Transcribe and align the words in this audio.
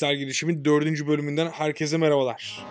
Kişisel 0.00 0.16
gelişimin 0.16 0.64
dördüncü 0.64 1.06
bölümünden 1.06 1.50
herkese 1.50 1.96
merhabalar. 1.96 2.66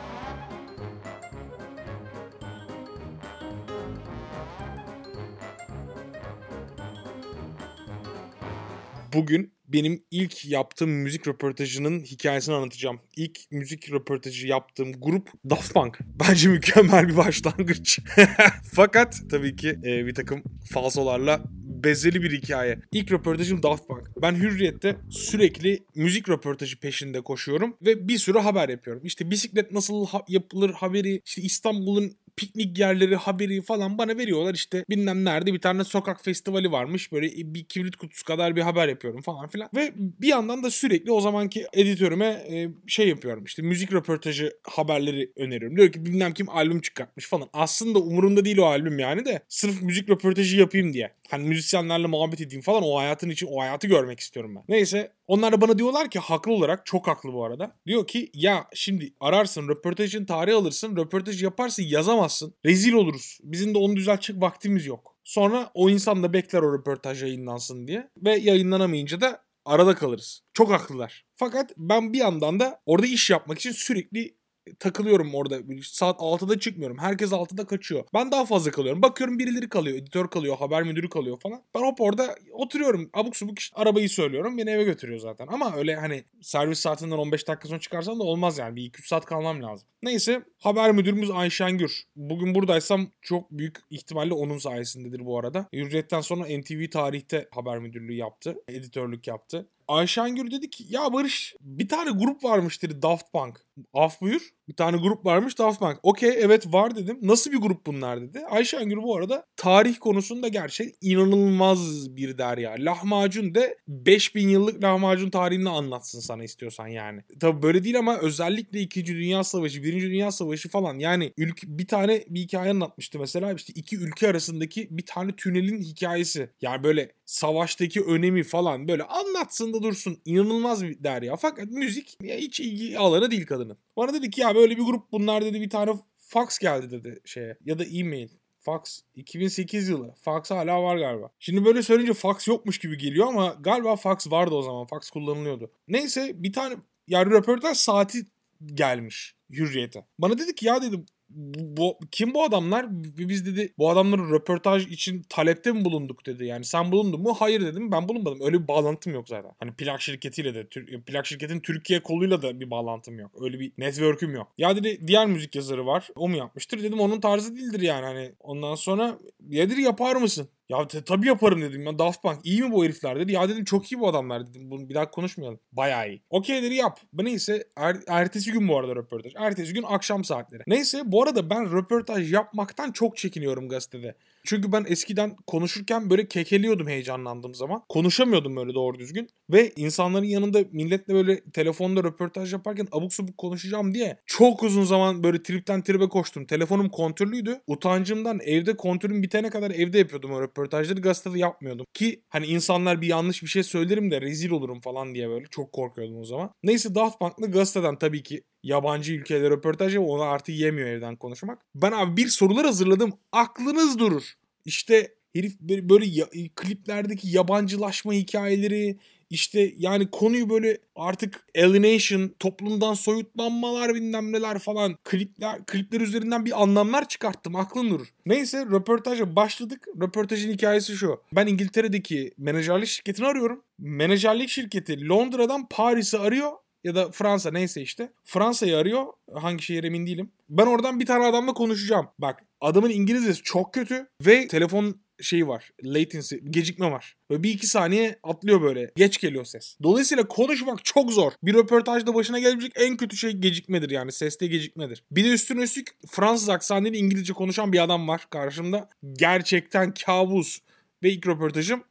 Bugün 9.14 9.54
benim 9.68 10.04
ilk 10.12 10.46
yaptığım 10.46 10.90
müzik 10.90 11.28
röportajının 11.28 12.00
hikayesini 12.00 12.56
anlatacağım. 12.56 13.00
İlk 13.16 13.52
müzik 13.52 13.92
röportajı 13.92 14.48
yaptığım 14.48 14.92
grup 15.02 15.30
Daft 15.50 15.74
Punk. 15.74 16.00
Bence 16.02 16.50
mükemmel 16.50 17.08
bir 17.08 17.18
başlangıç. 17.18 18.00
Fakat 18.74 19.22
tabii 19.32 19.56
ki 19.56 19.70
e, 19.70 20.06
bir 20.06 20.14
takım 20.14 20.44
falsolarla 20.72 21.44
bezeli 21.84 22.24
bir 22.24 22.32
hikaye. 22.32 22.80
İlk 22.92 23.12
röportajım 23.12 23.64
Daft 23.64 23.88
Punk. 23.88 24.22
Ben 24.22 24.36
Hürriyet'te 24.36 24.96
sürekli 25.10 25.80
müzik 25.96 26.30
röportajı 26.30 26.80
peşinde 26.80 27.22
koşuyorum 27.22 27.78
ve 27.82 28.08
bir 28.08 28.18
sürü 28.18 28.40
haber 28.40 28.70
yapıyorum. 28.70 29.02
İşte 29.06 29.32
bisiklet 29.32 29.72
nasıl 29.72 30.06
ha- 30.06 30.26
yapılır 30.28 30.70
haberi, 30.74 31.22
işte 31.26 31.42
İstanbul'un 31.42 32.12
piknik 32.40 32.80
yerleri 32.80 33.16
haberi 33.16 33.62
falan 33.62 33.98
bana 33.98 34.18
veriyorlar. 34.18 34.54
İşte 34.54 34.86
bilmem 34.90 35.26
nerede 35.26 35.54
bir 35.54 35.60
tane 35.60 35.84
sokak 35.84 36.24
festivali 36.24 36.72
varmış. 36.72 37.12
Böyle 37.12 37.28
bir 37.36 37.64
kibrit 37.64 37.96
kutusu 37.96 38.26
kadar 38.26 38.56
bir 38.56 38.62
haber 38.62 38.88
yapıyorum 38.88 39.22
falan 39.22 39.48
filan. 39.48 39.70
Ve 39.76 39.92
bir 39.96 40.28
yandan 40.28 40.64
da 40.64 40.72
sürekli 40.72 41.12
o 41.12 41.22
zamanki 41.22 41.68
editörüme 41.74 42.26
e, 42.26 42.70
şey 42.88 43.08
yapıyorum 43.10 43.44
işte 43.44 43.62
müzik 43.62 43.94
röportajı 43.94 44.54
haberleri 44.64 45.32
öneriyorum. 45.36 45.78
Diyor 45.78 45.92
ki 45.92 46.06
bilmem 46.06 46.34
kim 46.34 46.50
albüm 46.50 46.82
çıkartmış 46.82 47.28
falan. 47.28 47.50
Aslında 47.54 48.00
umurumda 48.00 48.46
değil 48.46 48.58
o 48.58 48.66
albüm 48.66 49.00
yani 49.00 49.26
de 49.26 49.42
sırf 49.50 49.82
müzik 49.82 50.10
röportajı 50.10 50.58
yapayım 50.58 50.94
diye. 50.94 51.14
Hani 51.30 51.48
müzisyenlerle 51.48 52.08
muhabbet 52.08 52.42
edeyim 52.42 52.62
falan 52.62 52.84
o 52.84 52.98
hayatın 52.98 53.30
için 53.30 53.48
o 53.52 53.62
hayatı 53.62 53.88
görmek 53.88 54.20
istiyorum 54.20 54.56
ben. 54.56 54.64
Neyse 54.70 55.12
onlar 55.30 55.52
da 55.54 55.62
bana 55.62 55.78
diyorlar 55.78 56.10
ki 56.10 56.20
haklı 56.20 56.52
olarak 56.52 56.86
çok 56.86 57.08
haklı 57.08 57.34
bu 57.34 57.46
arada. 57.46 57.76
Diyor 57.88 58.08
ki 58.08 58.30
ya 58.34 58.68
şimdi 58.74 59.14
ararsın 59.20 59.68
röportajın 59.68 60.26
tarihi 60.26 60.56
alırsın 60.56 60.98
röportaj 60.98 61.44
yaparsın 61.44 61.84
yazamazsın. 61.84 62.56
Rezil 62.66 62.94
oluruz. 62.94 63.38
Bizim 63.44 63.74
de 63.74 63.78
onu 63.78 63.96
düzeltecek 63.96 64.42
vaktimiz 64.42 64.86
yok. 64.86 65.16
Sonra 65.24 65.72
o 65.74 65.90
insan 65.90 66.24
da 66.24 66.34
bekler 66.34 66.62
o 66.62 66.78
röportaj 66.78 67.24
yayınlansın 67.24 67.88
diye. 67.88 68.10
Ve 68.18 68.36
yayınlanamayınca 68.36 69.22
da 69.22 69.44
arada 69.66 69.96
kalırız. 69.96 70.42
Çok 70.54 70.72
haklılar. 70.72 71.26
Fakat 71.36 71.72
ben 71.78 72.14
bir 72.14 72.18
yandan 72.18 72.60
da 72.60 72.82
orada 72.86 73.08
iş 73.08 73.30
yapmak 73.30 73.60
için 73.60 73.72
sürekli 73.72 74.39
takılıyorum 74.76 75.36
orada. 75.36 75.60
Saat 75.84 76.20
6'da 76.20 76.60
çıkmıyorum. 76.60 76.98
Herkes 76.98 77.32
6'da 77.32 77.66
kaçıyor. 77.66 78.04
Ben 78.14 78.32
daha 78.32 78.46
fazla 78.46 78.72
kalıyorum. 78.72 79.02
Bakıyorum 79.02 79.40
birileri 79.40 79.70
kalıyor. 79.70 79.98
Editör 79.98 80.28
kalıyor. 80.28 80.58
Haber 80.58 80.84
müdürü 80.84 81.10
kalıyor 81.10 81.40
falan. 81.40 81.62
Ben 81.76 81.80
hop 81.80 82.02
orada 82.02 82.36
oturuyorum. 82.52 83.10
Abuk 83.14 83.36
subuk 83.36 83.60
işte 83.60 83.82
arabayı 83.82 84.10
söylüyorum. 84.10 84.58
Beni 84.58 84.70
eve 84.70 84.84
götürüyor 84.84 85.20
zaten. 85.20 85.48
Ama 85.48 85.76
öyle 85.76 85.96
hani 85.96 86.24
servis 86.42 86.80
saatinden 86.80 87.18
15 87.18 87.48
dakika 87.48 87.68
sonra 87.68 87.80
çıkarsam 87.80 88.20
da 88.20 88.24
olmaz 88.24 88.58
yani. 88.58 88.76
Bir 88.76 88.92
2-3 88.92 89.08
saat 89.08 89.26
kalmam 89.26 89.64
lazım. 89.64 89.88
Neyse 90.04 90.44
haber 90.60 90.92
müdürümüz 90.92 91.32
Ayşengür. 91.32 92.04
Bugün 92.16 92.56
buradaysam 92.56 93.08
çok 93.22 93.52
büyük 93.52 93.78
ihtimalle 93.90 94.34
onun 94.34 94.58
sayesindedir 94.58 95.26
bu 95.26 95.40
arada. 95.40 95.68
Hürriyet'ten 95.74 96.22
sonra 96.22 96.60
NTV 96.60 96.90
tarihte 96.90 97.48
haber 97.52 97.80
müdürlüğü 97.80 98.16
yaptı. 98.16 98.56
Editörlük 98.68 99.28
yaptı. 99.28 99.70
Ayşengül 99.88 100.52
dedi 100.52 100.70
ki 100.70 100.86
ya 100.90 101.14
Barış 101.14 101.56
bir 101.62 101.88
tane 101.88 102.12
grup 102.12 102.44
varmış 102.44 102.84
dedi 102.84 103.02
Daft 103.02 103.32
Punk. 103.34 103.66
Af 103.94 104.22
buyur. 104.22 104.50
Bir 104.70 104.74
tane 104.74 104.98
grup 104.98 105.26
varmış 105.26 105.60
Daft 105.60 105.80
Punk. 105.80 106.00
Okey 106.04 106.30
evet 106.38 106.74
var 106.74 106.96
dedim. 106.96 107.20
Nasıl 107.22 107.52
bir 107.52 107.58
grup 107.58 107.86
bunlar 107.86 108.22
dedi. 108.22 108.40
Ayşengül 108.50 108.98
bu 108.98 109.16
arada 109.16 109.46
tarih 109.56 109.96
konusunda 110.00 110.48
gerçek 110.48 110.96
inanılmaz 111.02 112.16
bir 112.16 112.38
derya. 112.38 112.76
Lahmacun 112.80 113.56
de 113.56 113.78
5000 113.88 114.48
yıllık 114.48 114.84
lahmacun 114.84 115.30
tarihini 115.30 115.70
anlatsın 115.70 116.20
sana 116.20 116.44
istiyorsan 116.44 116.88
yani. 116.88 117.22
Tabi 117.40 117.62
böyle 117.62 117.84
değil 117.84 118.00
ama 118.00 118.18
özellikle 118.18 118.80
2. 118.80 119.06
Dünya 119.06 119.44
Savaşı, 119.44 119.84
1. 119.84 120.02
Dünya 120.02 120.32
Savaşı 120.32 120.70
falan 120.70 121.00
yani 121.00 121.34
ülke, 121.38 121.68
bir 121.68 121.88
tane 121.88 122.24
bir 122.30 122.42
hikaye 122.42 122.72
anlatmıştı 122.72 123.20
mesela 123.20 123.54
işte 123.54 123.74
iki 123.76 123.98
ülke 123.98 124.28
arasındaki 124.28 124.88
bir 124.92 125.06
tane 125.06 125.32
tünelin 125.36 125.82
hikayesi. 125.82 126.50
Yani 126.62 126.84
böyle 126.84 127.12
savaştaki 127.26 128.02
önemi 128.02 128.44
falan 128.44 128.88
böyle 128.88 129.04
anlatsın 129.04 129.74
da 129.74 129.84
dursun. 129.84 130.18
İnanılmaz 130.26 130.84
bir 130.84 131.04
derya. 131.04 131.36
Fakat 131.36 131.66
müzik 131.66 132.18
hiç 132.24 132.60
ilgi 132.60 133.00
alanı 133.00 133.32
değil 133.32 133.46
kadının. 133.46 133.78
Bana 133.98 134.14
dedi 134.14 134.30
ki 134.30 134.42
ya 134.42 134.56
böyle 134.60 134.78
bir 134.78 134.84
grup 134.84 135.12
bunlar 135.12 135.46
dedi 135.46 135.62
bir 135.62 135.70
tane 135.70 135.94
fax 136.16 136.58
geldi 136.58 136.92
dedi 136.92 137.20
şeye 137.26 137.58
ya 137.66 137.80
da 137.80 137.84
e-mail. 137.84 138.30
Fax 138.60 139.02
2008 139.16 139.90
yılı. 139.90 140.16
Fax 140.22 140.52
hala 140.52 140.84
var 140.84 140.98
galiba. 140.98 141.32
Şimdi 141.40 141.66
böyle 141.66 141.84
söyleyince 141.84 142.14
fax 142.14 142.48
yokmuş 142.48 142.80
gibi 142.80 142.98
geliyor 142.98 143.28
ama 143.28 143.56
galiba 143.60 143.96
fax 143.96 144.32
vardı 144.32 144.56
o 144.56 144.62
zaman. 144.62 144.86
Fax 144.86 145.10
kullanılıyordu. 145.10 145.72
Neyse 145.88 146.32
bir 146.36 146.54
tane 146.54 146.76
yani 147.08 147.32
röportaj 147.32 147.78
saati 147.78 148.18
gelmiş 148.66 149.36
Hürriyet'e. 149.52 150.06
Bana 150.20 150.38
dedi 150.38 150.56
ki 150.56 150.66
ya 150.66 150.82
dedi 150.82 151.06
bu, 151.30 151.98
kim 152.12 152.34
bu 152.34 152.44
adamlar? 152.44 152.86
Biz 153.18 153.46
dedi 153.46 153.74
bu 153.78 153.90
adamların 153.90 154.32
röportaj 154.32 154.88
için 154.88 155.24
talepte 155.30 155.72
mi 155.72 155.86
bulunduk 155.86 156.26
dedi. 156.26 156.46
Yani 156.46 156.66
sen 156.66 156.92
bulundun 156.92 157.22
mu? 157.22 157.36
Hayır 157.40 157.62
dedim. 157.62 157.92
Ben 157.92 158.10
bulunmadım. 158.10 158.40
Öyle 158.42 158.64
bir 158.64 158.68
bağlantım 158.68 159.14
yok 159.14 159.30
zaten. 159.30 159.52
Hani 159.60 159.72
plak 159.74 160.02
şirketiyle 160.02 160.56
de 160.56 160.68
plak 161.06 161.26
şirketin 161.26 161.60
Türkiye 161.60 162.04
koluyla 162.04 162.42
da 162.42 162.60
bir 162.60 162.72
bağlantım 162.72 163.20
yok. 163.20 163.32
Öyle 163.42 163.60
bir 163.60 163.72
network'üm 163.78 164.36
yok. 164.36 164.48
Ya 164.58 164.76
dedi 164.76 165.08
diğer 165.08 165.28
müzik 165.28 165.56
yazarı 165.56 165.86
var. 165.86 166.10
O 166.16 166.30
mu 166.30 166.38
yapmıştır? 166.38 166.84
Dedim 166.84 167.00
onun 167.00 167.20
tarzı 167.20 167.56
değildir 167.56 167.82
yani. 167.82 168.06
Hani 168.06 168.32
ondan 168.40 168.76
sonra 168.76 169.20
dedi 169.40 169.82
yapar 169.82 170.16
mısın? 170.16 170.50
Ya 170.70 170.88
te, 170.88 171.04
tabii 171.04 171.28
yaparım 171.28 171.62
dedim 171.62 171.86
ya 171.86 172.00
Daft 172.00 172.22
Punk 172.22 172.40
iyi 172.44 172.62
mi 172.64 172.72
bu 172.72 172.86
herifler 172.86 173.20
dedi. 173.20 173.32
Ya 173.32 173.50
dedim 173.50 173.64
çok 173.66 173.92
iyi 173.92 174.00
bu 174.00 174.08
adamlar 174.10 174.48
dedim. 174.48 174.72
Bunu 174.72 174.90
bir 174.90 174.96
daha 174.96 175.12
konuşmayalım. 175.12 175.60
Bayağı 175.72 176.10
iyi. 176.10 176.24
Okey 176.30 176.64
dedi 176.64 176.76
yap. 176.76 177.00
Bu 177.14 177.26
neyse 177.26 177.64
er, 177.78 177.98
ertesi 178.08 178.52
gün 178.52 178.68
bu 178.68 178.80
arada 178.80 178.96
röportaj. 178.96 179.34
Ertesi 179.38 179.74
gün 179.74 179.84
akşam 179.84 180.24
saatleri. 180.24 180.64
Neyse 180.68 181.02
bu 181.06 181.24
arada 181.24 181.50
ben 181.50 181.72
röportaj 181.78 182.34
yapmaktan 182.34 182.92
çok 182.92 183.18
çekiniyorum 183.18 183.70
gazetede. 183.70 184.16
Çünkü 184.50 184.72
ben 184.72 184.86
eskiden 184.88 185.36
konuşurken 185.48 186.10
böyle 186.10 186.28
kekeliyordum 186.28 186.88
heyecanlandığım 186.88 187.56
zaman. 187.56 187.84
Konuşamıyordum 187.90 188.56
böyle 188.56 188.74
doğru 188.74 189.00
düzgün. 189.00 189.28
Ve 189.50 189.72
insanların 189.76 190.26
yanında 190.26 190.60
milletle 190.72 191.14
böyle 191.14 191.44
telefonda 191.52 192.04
röportaj 192.04 192.54
yaparken 192.54 192.88
abuk 192.92 193.14
subuk 193.14 193.38
konuşacağım 193.38 193.94
diye 193.94 194.18
çok 194.26 194.64
uzun 194.64 194.84
zaman 194.84 195.24
böyle 195.24 195.44
tripten 195.44 195.82
tribe 195.82 196.10
koştum. 196.10 196.46
Telefonum 196.46 196.90
kontürlüydü. 196.90 197.62
Utancımdan 197.68 198.40
evde 198.44 198.78
kontürüm 198.78 199.24
bitene 199.24 199.50
kadar 199.50 199.72
evde 199.72 199.98
yapıyordum 199.98 200.32
o 200.32 200.42
röportajları. 200.42 201.02
Gazetede 201.02 201.40
yapmıyordum. 201.40 201.86
Ki 201.94 202.24
hani 202.30 202.46
insanlar 202.46 203.02
bir 203.02 203.08
yanlış 203.08 203.44
bir 203.44 203.48
şey 203.48 203.64
söylerim 203.64 204.12
de 204.12 204.22
rezil 204.22 204.52
olurum 204.52 204.82
falan 204.82 205.16
diye 205.16 205.30
böyle 205.30 205.46
çok 205.46 205.74
korkuyordum 205.74 206.18
o 206.18 206.26
zaman. 206.26 206.52
Neyse 206.64 206.96
Daft 206.96 207.20
Punk'la 207.20 207.46
gazeteden 207.46 207.96
tabii 208.00 208.24
ki 208.24 208.44
yabancı 208.64 209.14
ülkelere 209.14 209.50
röportaj 209.50 209.96
yapıp 209.96 210.10
onu 210.10 210.22
artık 210.22 210.56
yemiyor 210.56 210.88
evden 210.88 211.16
konuşmak. 211.16 211.62
Ben 211.76 211.92
abi 211.92 212.18
bir 212.18 212.28
sorular 212.28 212.66
hazırladım. 212.66 213.14
Aklınız 213.32 214.00
durur. 214.00 214.39
İşte 214.70 215.14
herif 215.36 215.60
böyle 215.62 216.06
ya, 216.06 216.26
kliplerdeki 216.56 217.30
yabancılaşma 217.30 218.14
hikayeleri 218.14 218.98
işte 219.30 219.74
yani 219.78 220.12
konuyu 220.12 220.50
böyle 220.50 220.78
artık 220.96 221.46
alienation, 221.58 222.32
toplumdan 222.40 222.94
soyutlanmalar 222.94 223.96
bilmem 223.96 224.32
neler 224.32 224.60
falan 224.60 224.96
klipler, 225.04 225.66
klipler 225.66 226.02
üzerinden 226.02 226.46
bir 226.46 226.62
anlamlar 226.62 227.08
çıkarttım 227.08 227.56
aklın 227.56 227.90
durur. 227.90 228.08
Neyse 228.26 228.66
röportaja 228.66 229.36
başladık. 229.36 229.88
Röportajın 230.02 230.52
hikayesi 230.52 230.94
şu. 230.96 231.22
Ben 231.32 231.48
İngiltere'deki 231.48 232.32
menajerlik 232.38 232.88
şirketini 232.88 233.28
arıyorum. 233.28 233.64
Menajerlik 233.80 234.50
şirketi 234.50 235.08
Londra'dan 235.08 235.68
Paris'i 235.70 236.18
arıyor 236.18 236.52
ya 236.84 236.96
da 236.96 237.12
Fransa 237.12 237.52
neyse 237.52 237.82
işte. 237.82 238.12
Fransa'yı 238.24 238.78
arıyor. 238.78 239.06
Hangi 239.34 239.64
şehir 239.64 239.84
emin 239.84 240.08
değilim. 240.08 240.32
Ben 240.50 240.66
oradan 240.66 241.00
bir 241.00 241.06
tane 241.06 241.26
adamla 241.26 241.54
konuşacağım. 241.54 242.08
Bak 242.20 242.44
adamın 242.62 242.90
İngilizcesi 242.90 243.44
çok 243.44 243.74
kötü 243.74 244.08
ve 244.26 244.48
telefon 244.48 244.96
şeyi 245.22 245.48
var. 245.48 245.72
Latency, 245.84 246.36
gecikme 246.36 246.92
var. 246.92 247.16
Ve 247.32 247.44
bir 247.44 247.50
iki 247.50 247.68
saniye 247.68 248.20
atlıyor 248.24 248.62
böyle. 248.62 248.92
Geç 248.96 249.18
geliyor 249.18 249.46
ses. 249.46 249.78
Dolayısıyla 249.84 250.28
konuşmak 250.28 250.86
çok 250.86 251.12
zor. 251.12 251.32
Bir 251.44 251.54
röportajda 251.54 252.16
başına 252.16 252.40
gelebilecek 252.40 252.72
en 252.76 252.98
kötü 252.98 253.18
şey 253.18 253.32
gecikmedir 253.32 253.90
yani. 253.90 254.12
Seste 254.12 254.48
gecikmedir. 254.48 255.04
Bir 255.12 255.24
de 255.24 255.30
üstüne 255.30 255.62
üstlük 255.62 255.88
Fransız 256.08 256.50
aksanıyla 256.50 257.00
İngilizce 257.00 257.34
konuşan 257.34 257.74
bir 257.74 257.84
adam 257.84 258.08
var 258.08 258.28
karşımda. 258.30 258.90
Gerçekten 259.14 259.94
kabus. 259.94 260.60
Ve 261.04 261.10
ilk 261.10 261.28
röportajım 261.28 261.84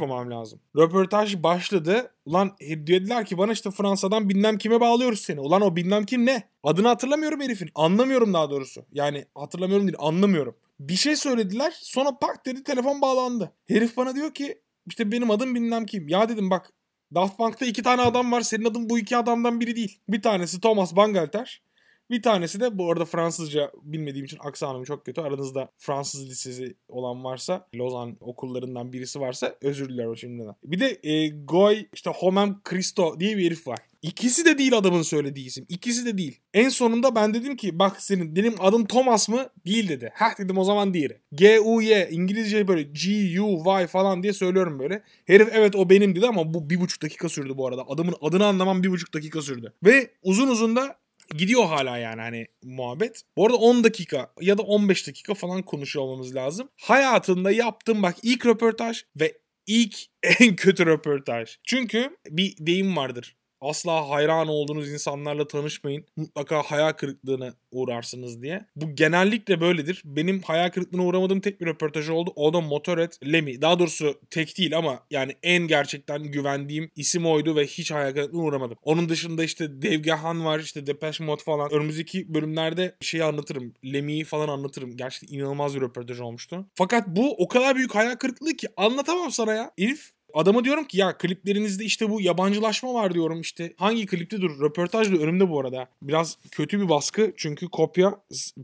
yapmam 0.00 0.30
lazım. 0.30 0.60
Röportaj 0.76 1.42
başladı. 1.42 2.10
Ulan 2.24 2.56
dediler 2.60 3.24
ki 3.26 3.38
bana 3.38 3.52
işte 3.52 3.70
Fransa'dan 3.70 4.28
bilmem 4.28 4.58
kime 4.58 4.80
bağlıyoruz 4.80 5.20
seni. 5.20 5.40
Ulan 5.40 5.62
o 5.62 5.76
bilmem 5.76 6.04
kim 6.04 6.26
ne? 6.26 6.42
Adını 6.62 6.88
hatırlamıyorum 6.88 7.40
herifin. 7.40 7.70
Anlamıyorum 7.74 8.34
daha 8.34 8.50
doğrusu. 8.50 8.84
Yani 8.92 9.24
hatırlamıyorum 9.34 9.86
değil 9.86 9.98
anlamıyorum. 9.98 10.56
Bir 10.80 10.96
şey 10.96 11.16
söylediler 11.16 11.74
sonra 11.80 12.18
pak 12.18 12.46
dedi 12.46 12.62
telefon 12.62 13.00
bağlandı. 13.00 13.52
Herif 13.68 13.96
bana 13.96 14.14
diyor 14.14 14.34
ki 14.34 14.58
işte 14.86 15.12
benim 15.12 15.30
adım 15.30 15.54
bilmem 15.54 15.86
kim. 15.86 16.08
Ya 16.08 16.28
dedim 16.28 16.50
bak 16.50 16.72
Daft 17.14 17.38
Punk'ta 17.38 17.66
iki 17.66 17.82
tane 17.82 18.02
adam 18.02 18.32
var. 18.32 18.40
Senin 18.40 18.64
adın 18.64 18.90
bu 18.90 18.98
iki 18.98 19.16
adamdan 19.16 19.60
biri 19.60 19.76
değil. 19.76 20.00
Bir 20.08 20.22
tanesi 20.22 20.60
Thomas 20.60 20.96
Bangalter. 20.96 21.62
Bir 22.10 22.22
tanesi 22.22 22.60
de 22.60 22.78
bu 22.78 22.92
arada 22.92 23.04
Fransızca 23.04 23.70
bilmediğim 23.82 24.24
için 24.24 24.38
aksanım 24.40 24.84
çok 24.84 25.06
kötü. 25.06 25.20
Aranızda 25.20 25.68
Fransız 25.78 26.28
lisesi 26.28 26.76
olan 26.88 27.24
varsa, 27.24 27.68
Lozan 27.74 28.16
okullarından 28.20 28.92
birisi 28.92 29.20
varsa 29.20 29.54
özür 29.62 29.88
dilerim 29.88 30.16
şimdiden. 30.16 30.54
Bir 30.64 30.80
de 30.80 31.00
e, 31.02 31.28
Goy 31.28 31.86
işte 31.92 32.10
Homem 32.10 32.60
Christo 32.64 33.20
diye 33.20 33.36
bir 33.36 33.46
herif 33.46 33.66
var. 33.66 33.78
İkisi 34.02 34.44
de 34.44 34.58
değil 34.58 34.76
adamın 34.76 35.02
söylediği 35.02 35.46
isim. 35.46 35.66
İkisi 35.68 36.06
de 36.06 36.18
değil. 36.18 36.40
En 36.54 36.68
sonunda 36.68 37.14
ben 37.14 37.34
dedim 37.34 37.56
ki 37.56 37.78
bak 37.78 38.02
senin 38.02 38.36
benim 38.36 38.54
adım 38.60 38.86
Thomas 38.86 39.28
mı? 39.28 39.46
Değil 39.66 39.88
dedi. 39.88 40.10
Heh 40.14 40.38
dedim 40.38 40.58
o 40.58 40.64
zaman 40.64 40.94
diğeri. 40.94 41.20
G-U-Y 41.32 42.08
İngilizce 42.10 42.68
böyle 42.68 42.82
G-U-Y 42.82 43.86
falan 43.86 44.22
diye 44.22 44.32
söylüyorum 44.32 44.78
böyle. 44.78 45.02
Herif 45.26 45.48
evet 45.52 45.76
o 45.76 45.90
benim 45.90 46.16
dedi 46.16 46.26
ama 46.26 46.54
bu 46.54 46.70
bir 46.70 46.80
buçuk 46.80 47.02
dakika 47.02 47.28
sürdü 47.28 47.52
bu 47.56 47.66
arada. 47.66 47.88
Adamın 47.88 48.14
adını 48.20 48.46
anlamam 48.46 48.82
bir 48.82 48.90
buçuk 48.90 49.14
dakika 49.14 49.42
sürdü. 49.42 49.72
Ve 49.84 50.10
uzun 50.22 50.48
uzun 50.48 50.76
da 50.76 50.96
gidiyor 51.36 51.64
hala 51.64 51.98
yani 51.98 52.20
hani 52.20 52.46
muhabbet. 52.62 53.22
Bu 53.36 53.46
arada 53.46 53.56
10 53.56 53.84
dakika 53.84 54.32
ya 54.40 54.58
da 54.58 54.62
15 54.62 55.06
dakika 55.06 55.34
falan 55.34 55.62
konuşuyor 55.62 56.04
olmamız 56.04 56.34
lazım. 56.34 56.68
Hayatında 56.80 57.50
yaptığım 57.50 58.02
bak 58.02 58.16
ilk 58.22 58.46
röportaj 58.46 59.02
ve 59.16 59.38
ilk 59.66 59.96
en 60.40 60.56
kötü 60.56 60.86
röportaj. 60.86 61.58
Çünkü 61.64 62.16
bir 62.30 62.54
deyim 62.60 62.96
vardır 62.96 63.36
asla 63.64 64.10
hayran 64.10 64.48
olduğunuz 64.48 64.92
insanlarla 64.92 65.48
tanışmayın. 65.48 66.04
Mutlaka 66.16 66.62
hayal 66.62 66.92
kırıklığına 66.92 67.54
uğrarsınız 67.70 68.42
diye. 68.42 68.66
Bu 68.76 68.94
genellikle 68.94 69.60
böyledir. 69.60 70.02
Benim 70.04 70.42
hayal 70.42 70.70
kırıklığına 70.70 71.04
uğramadığım 71.04 71.40
tek 71.40 71.60
bir 71.60 71.66
röportaj 71.66 72.08
oldu. 72.08 72.32
O 72.36 72.52
da 72.52 72.60
Motorhead 72.60 73.12
Lemmy. 73.32 73.62
Daha 73.62 73.78
doğrusu 73.78 74.20
tek 74.30 74.58
değil 74.58 74.78
ama 74.78 75.06
yani 75.10 75.32
en 75.42 75.66
gerçekten 75.66 76.22
güvendiğim 76.22 76.90
isim 76.96 77.26
oydu 77.26 77.56
ve 77.56 77.66
hiç 77.66 77.90
hayal 77.90 78.12
kırıklığına 78.12 78.42
uğramadım. 78.42 78.78
Onun 78.82 79.08
dışında 79.08 79.44
işte 79.44 79.82
Dave 79.82 80.44
var 80.44 80.60
işte 80.60 80.86
Depeche 80.86 81.24
Mode 81.24 81.42
falan. 81.42 81.72
Önümüzdeki 81.72 82.34
bölümlerde 82.34 82.96
şeyi 83.00 83.24
anlatırım. 83.24 83.74
Lemmy'yi 83.84 84.24
falan 84.24 84.48
anlatırım. 84.48 84.96
Gerçekten 84.96 85.38
inanılmaz 85.38 85.74
bir 85.74 85.80
röportaj 85.80 86.20
olmuştu. 86.20 86.66
Fakat 86.74 87.08
bu 87.08 87.34
o 87.38 87.48
kadar 87.48 87.76
büyük 87.76 87.94
hayal 87.94 88.14
kırıklığı 88.14 88.52
ki 88.56 88.68
anlatamam 88.76 89.30
sana 89.30 89.52
ya. 89.52 89.70
Herif 89.78 90.13
Adama 90.34 90.64
diyorum 90.64 90.84
ki 90.84 90.98
ya 90.98 91.18
kliplerinizde 91.18 91.84
işte 91.84 92.10
bu 92.10 92.20
yabancılaşma 92.20 92.94
var 92.94 93.14
diyorum 93.14 93.40
işte. 93.40 93.72
Hangi 93.76 94.06
klipte 94.06 94.40
dur? 94.40 94.60
Röportaj 94.60 95.12
da 95.12 95.16
önümde 95.16 95.50
bu 95.50 95.60
arada. 95.60 95.88
Biraz 96.02 96.38
kötü 96.50 96.80
bir 96.80 96.88
baskı 96.88 97.32
çünkü 97.36 97.68
kopya 97.68 98.14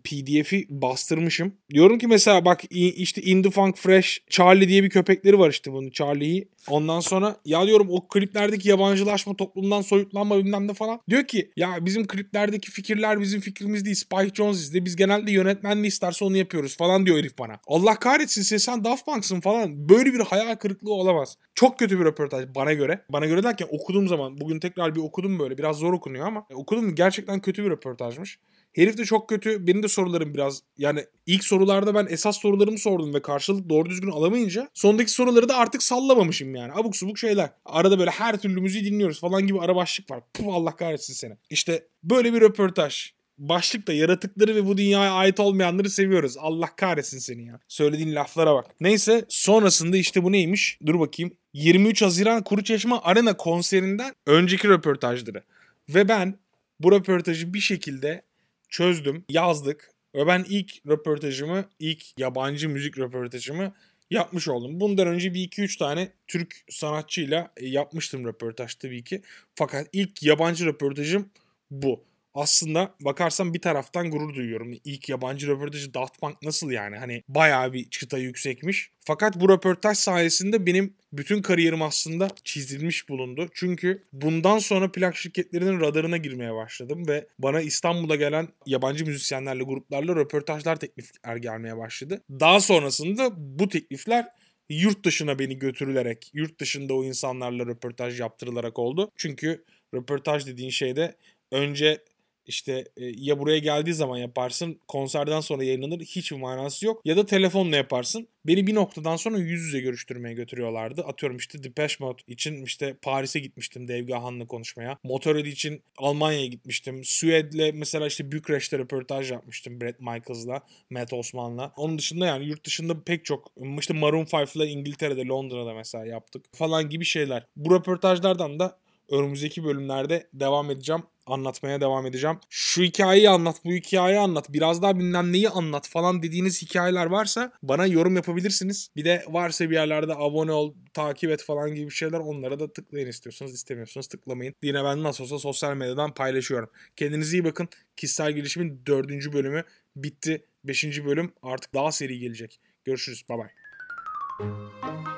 PDF'i 0.05 0.67
bastırmışım. 0.69 1.55
Diyorum 1.75 1.99
ki 1.99 2.07
mesela 2.07 2.45
bak 2.45 2.61
işte 2.71 3.23
In 3.23 3.43
The 3.43 3.51
Funk 3.51 3.77
Fresh 3.77 4.23
Charlie 4.31 4.69
diye 4.69 4.83
bir 4.83 4.91
köpekleri 4.91 5.39
var 5.39 5.51
işte 5.51 5.73
bunun 5.73 5.91
Charlie'yi. 5.91 6.49
Ondan 6.69 7.01
sonra 7.01 7.37
ya 7.45 7.67
diyorum 7.67 7.87
o 7.91 8.09
kliplerdeki 8.09 8.69
yabancılaşma 8.69 9.37
toplumdan 9.37 9.83
soyutlanma 9.83 10.39
bilmem 10.39 10.69
ne 10.69 10.75
falan. 10.75 11.01
Diyor 11.11 11.25
ki 11.25 11.53
ya 11.57 11.77
bizim 11.81 12.07
kliplerdeki 12.07 12.71
fikirler 12.71 13.21
bizim 13.21 13.41
fikrimiz 13.41 13.85
değil. 13.85 13.97
Spike 13.97 14.35
Jonze 14.35 14.61
izle. 14.61 14.85
Biz 14.85 14.97
genelde 14.97 15.33
yönetmen 15.33 15.83
ne 15.83 15.87
isterse 15.87 16.25
onu 16.25 16.37
yapıyoruz 16.37 16.77
falan 16.77 17.07
diyor 17.07 17.19
herif 17.19 17.39
bana. 17.39 17.61
Allah 17.67 17.95
kahretsin 17.95 18.57
sen 18.57 18.85
Daft 18.85 19.07
Punk'sın 19.07 19.41
falan. 19.41 19.89
Böyle 19.89 20.15
bir 20.15 20.21
hayal 20.21 20.55
kırıklığı 20.57 20.93
olamaz. 20.93 21.37
Çok 21.61 21.79
kötü 21.79 22.01
bir 22.01 22.05
röportaj 22.05 22.45
bana 22.55 22.73
göre. 22.73 23.05
Bana 23.09 23.27
göre 23.27 23.43
derken 23.43 23.69
okuduğum 23.71 24.09
zaman 24.09 24.41
bugün 24.41 24.61
tekrar 24.61 24.95
bir 24.95 25.01
okudum 25.01 25.39
böyle. 25.39 25.59
Biraz 25.59 25.77
zor 25.77 25.93
okunuyor 25.93 26.27
ama 26.27 26.47
e, 26.51 26.55
okudum 26.55 26.95
gerçekten 26.95 27.41
kötü 27.41 27.65
bir 27.65 27.71
röportajmış. 27.71 28.39
Herif 28.73 28.99
de 28.99 29.05
çok 29.05 29.29
kötü. 29.29 29.67
Benim 29.67 29.83
de 29.83 29.89
sorularım 29.89 30.35
biraz 30.35 30.63
yani 30.79 31.05
ilk 31.27 31.45
sorularda 31.45 31.95
ben 31.95 32.07
esas 32.11 32.41
sorularımı 32.41 32.79
sordum 32.79 33.15
ve 33.15 33.23
karşılık 33.23 33.69
doğru 33.69 33.91
düzgün 33.91 34.11
alamayınca 34.11 34.69
sondaki 34.75 35.11
soruları 35.11 35.49
da 35.49 35.57
artık 35.57 35.83
sallamamışım 35.83 36.55
yani. 36.55 36.73
Abuk 36.73 36.97
subuk 36.97 37.19
şeyler. 37.19 37.51
Arada 37.65 37.99
böyle 37.99 38.11
her 38.11 38.39
türlü 38.39 38.61
müziği 38.61 38.85
dinliyoruz 38.85 39.21
falan 39.21 39.47
gibi 39.47 39.61
ara 39.61 39.77
başlık 39.77 40.11
var. 40.11 40.21
Puh 40.35 40.55
Allah 40.55 40.77
kahretsin 40.77 41.15
seni. 41.15 41.37
İşte 41.51 41.87
böyle 42.03 42.35
bir 42.35 42.41
röportaj 42.41 43.13
başlıkta 43.41 43.93
yaratıkları 43.93 44.55
ve 44.55 44.67
bu 44.67 44.77
dünyaya 44.77 45.13
ait 45.13 45.41
olmayanları 45.41 45.91
seviyoruz. 45.91 46.37
Allah 46.39 46.77
kahretsin 46.77 47.19
seni 47.19 47.45
ya. 47.45 47.61
Söylediğin 47.69 48.15
laflara 48.15 48.55
bak. 48.55 48.67
Neyse 48.81 49.25
sonrasında 49.29 49.97
işte 49.97 50.23
bu 50.25 50.33
neymiş? 50.33 50.79
Dur 50.87 51.01
bakayım. 51.01 51.33
23 51.53 52.03
Haziran 52.03 52.45
Kuru 52.45 52.65
Çeşme 52.65 52.95
Arena 52.95 53.37
konserinden 53.37 54.15
önceki 54.27 54.69
röportajları. 54.69 55.43
Ve 55.89 56.09
ben 56.09 56.39
bu 56.81 56.93
röportajı 56.93 57.55
bir 57.55 57.61
şekilde 57.61 58.23
çözdüm, 58.69 59.25
yazdık. 59.29 59.91
Ve 60.15 60.27
ben 60.27 60.45
ilk 60.49 60.87
röportajımı, 60.87 61.65
ilk 61.79 62.19
yabancı 62.19 62.69
müzik 62.69 62.99
röportajımı 62.99 63.73
yapmış 64.11 64.49
oldum. 64.49 64.81
Bundan 64.81 65.07
önce 65.07 65.35
bir 65.35 65.41
iki 65.43 65.63
üç 65.63 65.77
tane 65.77 66.13
Türk 66.29 66.57
sanatçıyla 66.71 67.53
yapmıştım 67.61 68.25
röportaj 68.25 68.75
tabii 68.75 69.05
ki. 69.05 69.23
Fakat 69.55 69.89
ilk 69.93 70.23
yabancı 70.23 70.67
röportajım 70.67 71.29
bu 71.71 72.05
aslında 72.35 72.95
bakarsam 73.01 73.55
bir 73.55 73.61
taraftan 73.61 74.11
gurur 74.11 74.35
duyuyorum. 74.35 74.73
İlk 74.85 75.09
yabancı 75.09 75.49
röportajı 75.49 75.95
Daft 75.95 76.21
Punk 76.21 76.43
nasıl 76.43 76.71
yani? 76.71 76.97
Hani 76.97 77.23
bayağı 77.29 77.73
bir 77.73 77.91
çıta 77.91 78.19
yüksekmiş. 78.19 78.91
Fakat 79.01 79.41
bu 79.41 79.49
röportaj 79.49 79.99
sayesinde 79.99 80.67
benim 80.67 80.95
bütün 81.13 81.43
kariyerim 81.43 81.83
aslında 81.83 82.29
çizilmiş 82.45 83.09
bulundu. 83.09 83.49
Çünkü 83.55 84.03
bundan 84.13 84.59
sonra 84.59 84.93
plak 84.93 85.17
şirketlerinin 85.17 85.81
radarına 85.81 86.17
girmeye 86.17 86.55
başladım 86.55 87.09
ve 87.09 87.27
bana 87.39 87.61
İstanbul'a 87.61 88.17
gelen 88.17 88.49
yabancı 88.67 89.07
müzisyenlerle, 89.07 89.63
gruplarla 89.63 90.17
röportajlar 90.17 90.77
teklifler 90.77 91.37
gelmeye 91.37 91.77
başladı. 91.77 92.23
Daha 92.31 92.61
sonrasında 92.61 93.31
bu 93.37 93.69
teklifler 93.69 94.27
yurt 94.69 95.05
dışına 95.05 95.39
beni 95.39 95.59
götürülerek, 95.59 96.31
yurt 96.35 96.61
dışında 96.61 96.95
o 96.95 97.05
insanlarla 97.05 97.67
röportaj 97.67 98.21
yaptırılarak 98.21 98.79
oldu. 98.79 99.11
Çünkü 99.17 99.65
röportaj 99.95 100.47
dediğin 100.47 100.71
şeyde 100.71 101.17
önce 101.53 102.05
işte 102.51 102.85
e, 102.97 103.05
ya 103.17 103.39
buraya 103.39 103.59
geldiği 103.59 103.95
zaman 103.95 104.17
yaparsın 104.17 104.81
konserden 104.89 105.41
sonra 105.41 105.65
yayınlanır 105.65 106.01
hiçbir 106.01 106.37
manası 106.37 106.87
yok 106.87 107.01
ya 107.05 107.17
da 107.17 107.27
telefonla 107.27 107.77
yaparsın. 107.77 108.29
Beni 108.47 108.67
bir 108.67 108.75
noktadan 108.75 109.17
sonra 109.17 109.39
yüz 109.39 109.63
yüze 109.63 109.81
görüştürmeye 109.81 110.35
götürüyorlardı. 110.35 111.03
Atıyorum 111.03 111.37
işte 111.37 111.63
Depeche 111.63 111.95
Mode 112.01 112.23
için 112.27 112.65
işte 112.65 112.95
Paris'e 113.03 113.41
gitmiştim 113.41 113.89
Dave 113.89 114.01
Gahan'la 114.01 114.47
konuşmaya. 114.47 114.99
Motorhead 115.05 115.47
için 115.47 115.83
Almanya'ya 115.99 116.47
gitmiştim. 116.47 117.05
Sued'le 117.05 117.75
mesela 117.75 118.07
işte 118.07 118.33
Bükreş'te 118.33 118.79
röportaj 118.79 119.31
yapmıştım 119.33 119.81
Brett 119.81 120.01
Michaels'la, 120.01 120.63
Matt 120.91 121.13
Osman'la. 121.13 121.73
Onun 121.77 121.99
dışında 121.99 122.27
yani 122.27 122.47
yurt 122.47 122.67
dışında 122.67 123.05
pek 123.05 123.25
çok 123.25 123.53
işte 123.79 123.95
Maroon 123.95 124.25
5'la 124.25 124.67
İngiltere'de, 124.67 125.27
Londra'da 125.27 125.75
mesela 125.75 126.07
yaptık 126.07 126.45
falan 126.53 126.89
gibi 126.89 127.05
şeyler. 127.05 127.47
Bu 127.57 127.75
röportajlardan 127.75 128.59
da 128.59 128.79
önümüzdeki 129.11 129.65
bölümlerde 129.65 130.29
devam 130.35 130.71
edeceğim 130.71 131.03
anlatmaya 131.31 131.81
devam 131.81 132.07
edeceğim. 132.07 132.39
Şu 132.49 132.83
hikayeyi 132.83 133.31
anlat, 133.31 133.57
bu 133.65 133.73
hikayeyi 133.73 134.21
anlat, 134.21 134.53
biraz 134.53 134.83
daha 134.83 134.99
bilmem 134.99 135.33
neyi 135.33 135.49
anlat 135.49 135.89
falan 135.89 136.23
dediğiniz 136.23 136.63
hikayeler 136.63 137.07
varsa 137.07 137.53
bana 137.63 137.87
yorum 137.87 138.17
yapabilirsiniz. 138.17 138.89
Bir 138.97 139.05
de 139.05 139.25
varsa 139.29 139.71
bir 139.71 139.75
yerlerde 139.75 140.15
abone 140.15 140.53
ol, 140.53 140.75
takip 140.95 141.31
et 141.31 141.43
falan 141.43 141.75
gibi 141.75 141.91
şeyler 141.91 142.19
onlara 142.19 142.61
da 142.61 142.73
tıklayın 142.73 143.07
istiyorsanız 143.07 143.55
istemiyorsanız 143.55 144.07
tıklamayın. 144.07 144.55
Yine 144.63 144.85
ben 144.85 145.03
nasıl 145.03 145.25
olsa 145.25 145.39
sosyal 145.39 145.75
medyadan 145.75 146.15
paylaşıyorum. 146.15 146.71
Kendinize 146.97 147.37
iyi 147.37 147.45
bakın. 147.45 147.69
Kişisel 147.97 148.33
gelişimin 148.33 148.83
dördüncü 148.87 149.33
bölümü 149.33 149.65
bitti. 149.97 150.45
Beşinci 150.65 151.07
bölüm 151.07 151.33
artık 151.43 151.75
daha 151.75 151.93
seri 151.93 152.19
gelecek. 152.19 152.61
Görüşürüz. 152.85 153.25
Bye 153.29 153.39
bye. 153.39 155.10